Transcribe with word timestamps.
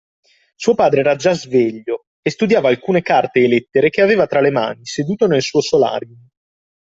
Suo 0.55 0.73
padre 0.73 1.01
era 1.01 1.15
già 1.15 1.31
sveglio, 1.33 2.05
e 2.23 2.31
studiava 2.31 2.69
alcune 2.69 3.03
carte 3.03 3.39
e 3.43 3.47
lettere 3.47 3.91
che 3.91 4.01
aveva 4.01 4.25
tra 4.25 4.41
le 4.41 4.49
mani 4.49 4.83
seduto 4.83 5.27
nel 5.27 5.43
suo 5.43 5.61
solarium 5.61 6.27